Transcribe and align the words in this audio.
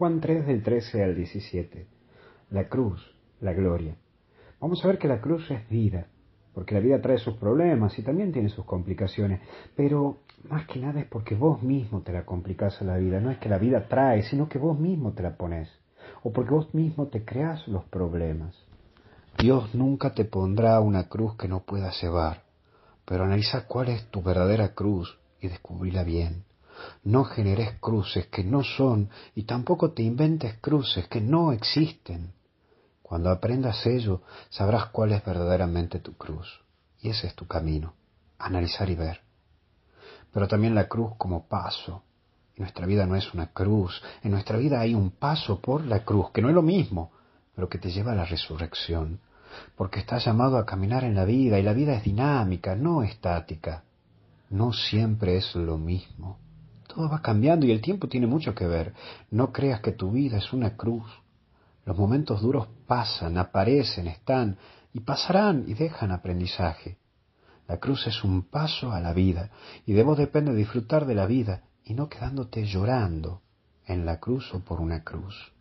Juan 0.00 0.18
3 0.18 0.46
del 0.46 0.62
13 0.62 1.04
al 1.04 1.14
17. 1.14 1.86
La 2.52 2.70
cruz, 2.70 3.06
la 3.42 3.52
gloria. 3.52 3.96
Vamos 4.58 4.82
a 4.82 4.88
ver 4.88 4.96
que 4.96 5.08
la 5.08 5.20
cruz 5.20 5.50
es 5.50 5.68
vida, 5.68 6.06
porque 6.54 6.74
la 6.74 6.80
vida 6.80 7.02
trae 7.02 7.18
sus 7.18 7.36
problemas 7.36 7.98
y 7.98 8.02
también 8.02 8.32
tiene 8.32 8.48
sus 8.48 8.64
complicaciones, 8.64 9.42
pero 9.76 10.20
más 10.48 10.66
que 10.68 10.80
nada 10.80 11.00
es 11.00 11.06
porque 11.06 11.34
vos 11.34 11.62
mismo 11.62 12.00
te 12.00 12.14
la 12.14 12.24
complicás 12.24 12.80
a 12.80 12.86
la 12.86 12.96
vida, 12.96 13.20
no 13.20 13.30
es 13.30 13.36
que 13.40 13.50
la 13.50 13.58
vida 13.58 13.88
trae, 13.88 14.22
sino 14.22 14.48
que 14.48 14.56
vos 14.56 14.80
mismo 14.80 15.12
te 15.12 15.22
la 15.22 15.36
pones, 15.36 15.68
o 16.22 16.32
porque 16.32 16.54
vos 16.54 16.74
mismo 16.74 17.08
te 17.08 17.26
creas 17.26 17.68
los 17.68 17.84
problemas. 17.84 18.56
Dios 19.38 19.74
nunca 19.74 20.14
te 20.14 20.24
pondrá 20.24 20.80
una 20.80 21.10
cruz 21.10 21.36
que 21.36 21.46
no 21.46 21.60
puedas 21.60 22.00
llevar, 22.00 22.44
pero 23.04 23.24
analiza 23.24 23.66
cuál 23.66 23.90
es 23.90 24.06
tu 24.06 24.22
verdadera 24.22 24.72
cruz 24.72 25.18
y 25.42 25.48
descubríla 25.48 26.04
bien. 26.04 26.44
No 27.04 27.24
generes 27.24 27.78
cruces 27.80 28.26
que 28.26 28.44
no 28.44 28.62
son 28.62 29.10
y 29.34 29.44
tampoco 29.44 29.92
te 29.92 30.02
inventes 30.02 30.58
cruces 30.60 31.08
que 31.08 31.20
no 31.20 31.52
existen. 31.52 32.32
Cuando 33.02 33.30
aprendas 33.30 33.84
ello, 33.86 34.22
sabrás 34.50 34.86
cuál 34.86 35.12
es 35.12 35.24
verdaderamente 35.24 35.98
tu 35.98 36.16
cruz. 36.16 36.60
Y 37.00 37.08
ese 37.08 37.26
es 37.26 37.34
tu 37.34 37.46
camino, 37.46 37.94
analizar 38.38 38.88
y 38.88 38.94
ver. 38.94 39.20
Pero 40.32 40.46
también 40.46 40.74
la 40.74 40.86
cruz 40.86 41.12
como 41.18 41.48
paso. 41.48 42.04
Y 42.54 42.60
nuestra 42.60 42.86
vida 42.86 43.06
no 43.06 43.16
es 43.16 43.34
una 43.34 43.52
cruz, 43.52 44.00
en 44.22 44.30
nuestra 44.30 44.58
vida 44.58 44.80
hay 44.80 44.94
un 44.94 45.10
paso 45.10 45.60
por 45.60 45.84
la 45.84 46.04
cruz, 46.04 46.30
que 46.30 46.42
no 46.42 46.48
es 46.48 46.54
lo 46.54 46.62
mismo, 46.62 47.10
pero 47.54 47.68
que 47.68 47.78
te 47.78 47.90
lleva 47.90 48.12
a 48.12 48.16
la 48.16 48.26
resurrección. 48.26 49.20
Porque 49.76 50.00
estás 50.00 50.24
llamado 50.24 50.58
a 50.58 50.66
caminar 50.66 51.02
en 51.04 51.14
la 51.14 51.24
vida 51.24 51.58
y 51.58 51.62
la 51.62 51.72
vida 51.72 51.94
es 51.94 52.04
dinámica, 52.04 52.76
no 52.76 53.02
estática. 53.02 53.82
No 54.50 54.72
siempre 54.72 55.36
es 55.36 55.54
lo 55.54 55.78
mismo. 55.78 56.38
Todo 56.94 57.08
va 57.08 57.22
cambiando 57.22 57.66
y 57.66 57.70
el 57.70 57.80
tiempo 57.80 58.08
tiene 58.08 58.26
mucho 58.26 58.54
que 58.54 58.66
ver. 58.66 58.94
No 59.30 59.52
creas 59.52 59.80
que 59.80 59.92
tu 59.92 60.10
vida 60.10 60.38
es 60.38 60.52
una 60.52 60.76
cruz. 60.76 61.06
Los 61.84 61.96
momentos 61.96 62.42
duros 62.42 62.66
pasan, 62.86 63.38
aparecen, 63.38 64.08
están 64.08 64.58
y 64.92 65.00
pasarán 65.00 65.64
y 65.68 65.74
dejan 65.74 66.10
aprendizaje. 66.10 66.98
La 67.68 67.78
cruz 67.78 68.08
es 68.08 68.24
un 68.24 68.42
paso 68.42 68.90
a 68.90 69.00
la 69.00 69.12
vida 69.12 69.50
y 69.86 69.92
de 69.92 70.02
vos 70.02 70.18
depende 70.18 70.52
disfrutar 70.52 71.06
de 71.06 71.14
la 71.14 71.26
vida 71.26 71.62
y 71.84 71.94
no 71.94 72.08
quedándote 72.08 72.64
llorando 72.64 73.42
en 73.86 74.04
la 74.04 74.18
cruz 74.18 74.52
o 74.52 74.60
por 74.60 74.80
una 74.80 75.04
cruz. 75.04 75.52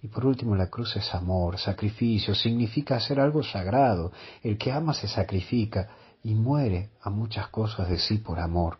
Y 0.00 0.06
por 0.06 0.26
último, 0.26 0.54
la 0.54 0.70
cruz 0.70 0.94
es 0.94 1.12
amor, 1.12 1.58
sacrificio, 1.58 2.36
significa 2.36 2.94
hacer 2.94 3.18
algo 3.18 3.42
sagrado. 3.42 4.12
El 4.44 4.56
que 4.56 4.70
ama 4.70 4.94
se 4.94 5.08
sacrifica 5.08 5.88
y 6.22 6.36
muere 6.36 6.90
a 7.02 7.10
muchas 7.10 7.48
cosas 7.48 7.88
de 7.88 7.98
sí 7.98 8.18
por 8.18 8.38
amor 8.38 8.78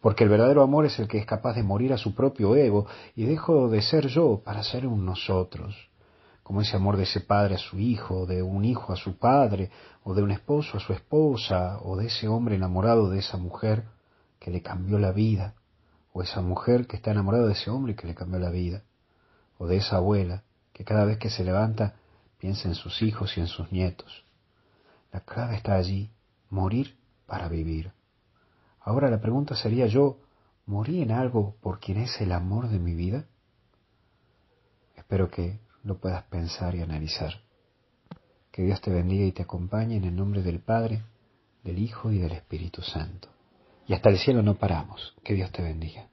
porque 0.00 0.24
el 0.24 0.30
verdadero 0.30 0.62
amor 0.62 0.86
es 0.86 0.98
el 0.98 1.08
que 1.08 1.18
es 1.18 1.26
capaz 1.26 1.54
de 1.54 1.62
morir 1.62 1.92
a 1.92 1.98
su 1.98 2.14
propio 2.14 2.54
ego 2.56 2.86
y 3.14 3.24
dejo 3.24 3.68
de 3.68 3.82
ser 3.82 4.08
yo 4.08 4.42
para 4.44 4.62
ser 4.62 4.86
un 4.86 5.04
nosotros, 5.04 5.74
como 6.42 6.60
ese 6.60 6.76
amor 6.76 6.96
de 6.96 7.04
ese 7.04 7.20
padre 7.20 7.54
a 7.54 7.58
su 7.58 7.78
hijo, 7.78 8.26
de 8.26 8.42
un 8.42 8.64
hijo 8.64 8.92
a 8.92 8.96
su 8.96 9.18
padre, 9.18 9.70
o 10.02 10.14
de 10.14 10.22
un 10.22 10.30
esposo 10.30 10.76
a 10.76 10.80
su 10.80 10.92
esposa, 10.92 11.78
o 11.82 11.96
de 11.96 12.06
ese 12.06 12.28
hombre 12.28 12.56
enamorado 12.56 13.08
de 13.08 13.18
esa 13.18 13.36
mujer 13.38 13.84
que 14.38 14.50
le 14.50 14.62
cambió 14.62 14.98
la 14.98 15.12
vida, 15.12 15.54
o 16.12 16.22
esa 16.22 16.42
mujer 16.42 16.86
que 16.86 16.96
está 16.96 17.10
enamorada 17.10 17.46
de 17.46 17.52
ese 17.52 17.70
hombre 17.70 17.96
que 17.96 18.06
le 18.06 18.14
cambió 18.14 18.38
la 18.38 18.50
vida, 18.50 18.82
o 19.58 19.66
de 19.66 19.76
esa 19.76 19.96
abuela 19.96 20.42
que 20.72 20.84
cada 20.84 21.04
vez 21.04 21.18
que 21.18 21.30
se 21.30 21.44
levanta 21.44 21.94
piensa 22.38 22.68
en 22.68 22.74
sus 22.74 23.00
hijos 23.00 23.36
y 23.38 23.40
en 23.40 23.46
sus 23.46 23.72
nietos. 23.72 24.24
La 25.12 25.20
clave 25.20 25.56
está 25.56 25.76
allí, 25.76 26.10
morir 26.50 26.96
para 27.26 27.48
vivir. 27.48 27.92
Ahora 28.84 29.08
la 29.08 29.20
pregunta 29.20 29.56
sería 29.56 29.86
yo, 29.86 30.18
¿morí 30.66 31.00
en 31.00 31.10
algo 31.10 31.56
por 31.62 31.80
quien 31.80 31.98
es 31.98 32.20
el 32.20 32.32
amor 32.32 32.68
de 32.68 32.78
mi 32.78 32.94
vida? 32.94 33.24
Espero 34.94 35.30
que 35.30 35.58
lo 35.82 35.98
puedas 35.98 36.22
pensar 36.24 36.74
y 36.74 36.82
analizar. 36.82 37.32
Que 38.52 38.62
Dios 38.62 38.82
te 38.82 38.90
bendiga 38.90 39.24
y 39.24 39.32
te 39.32 39.42
acompañe 39.42 39.96
en 39.96 40.04
el 40.04 40.14
nombre 40.14 40.42
del 40.42 40.60
Padre, 40.60 41.02
del 41.62 41.78
Hijo 41.78 42.12
y 42.12 42.18
del 42.18 42.32
Espíritu 42.32 42.82
Santo. 42.82 43.28
Y 43.86 43.94
hasta 43.94 44.10
el 44.10 44.18
cielo 44.18 44.42
no 44.42 44.54
paramos. 44.54 45.14
Que 45.24 45.34
Dios 45.34 45.50
te 45.50 45.62
bendiga. 45.62 46.08